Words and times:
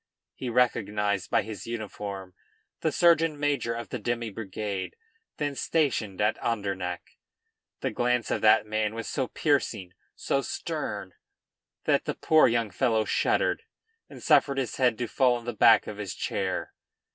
He 0.33 0.49
recognized 0.49 1.29
by 1.29 1.43
his 1.43 1.67
uniform 1.67 2.33
the 2.79 2.91
surgeon 2.91 3.39
major 3.39 3.75
of 3.75 3.89
the 3.89 3.99
demi 3.99 4.31
brigade 4.31 4.95
then 5.37 5.53
stationed 5.53 6.19
at 6.19 6.39
Andernach. 6.41 7.19
The 7.81 7.91
glance 7.91 8.31
of 8.31 8.41
that 8.41 8.65
man 8.65 8.95
was 8.95 9.07
so 9.07 9.27
piercing, 9.27 9.93
so 10.15 10.41
stern, 10.41 11.13
that 11.83 12.05
the 12.05 12.15
poor 12.15 12.47
young 12.47 12.71
fellow 12.71 13.05
shuddered, 13.05 13.61
and 14.09 14.23
suffered 14.23 14.57
his 14.57 14.77
head 14.77 14.97
to 14.97 15.07
fall 15.07 15.35
on 15.35 15.45
the 15.45 15.53
back 15.53 15.85
of 15.85 15.97
his 15.99 16.15
chair. 16.15 16.73